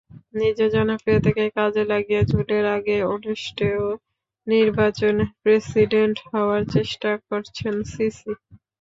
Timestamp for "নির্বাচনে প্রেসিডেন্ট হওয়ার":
4.47-6.61